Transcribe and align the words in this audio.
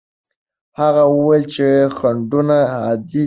هغه 0.79 1.03
وویل 1.15 1.43
چې 1.53 1.67
خنډونه 1.97 2.57
عادي 2.75 3.05
دي. 3.09 3.19